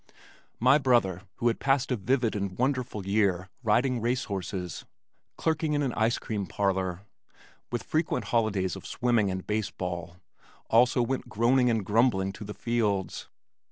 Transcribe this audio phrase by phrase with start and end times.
[0.59, 4.83] My brother, who had passed a vivid and wonderful year riding race horses,
[5.37, 7.01] clerking in an ice cream parlor,
[7.71, 10.17] with frequent holidays of swimming and baseball,
[10.71, 13.29] also went groaning and grumbling to the fields.